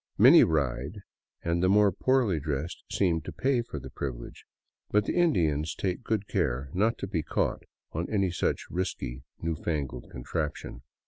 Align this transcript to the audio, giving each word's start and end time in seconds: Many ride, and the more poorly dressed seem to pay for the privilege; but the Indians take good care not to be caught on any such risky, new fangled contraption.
Many 0.17 0.43
ride, 0.43 1.01
and 1.43 1.61
the 1.61 1.69
more 1.69 1.91
poorly 1.91 2.39
dressed 2.39 2.83
seem 2.91 3.21
to 3.21 3.31
pay 3.31 3.61
for 3.61 3.79
the 3.79 3.91
privilege; 3.91 4.45
but 4.89 5.05
the 5.05 5.13
Indians 5.13 5.75
take 5.75 6.01
good 6.03 6.27
care 6.27 6.71
not 6.73 6.97
to 6.97 7.07
be 7.07 7.21
caught 7.21 7.65
on 7.91 8.09
any 8.09 8.31
such 8.31 8.65
risky, 8.71 9.21
new 9.43 9.55
fangled 9.55 10.09
contraption. 10.09 10.81